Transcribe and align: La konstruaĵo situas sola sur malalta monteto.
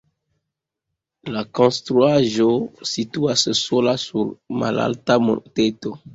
La 1.35 1.43
konstruaĵo 1.59 2.47
situas 2.93 3.45
sola 3.61 3.95
sur 4.07 4.35
malalta 4.65 5.21
monteto. 5.29 5.97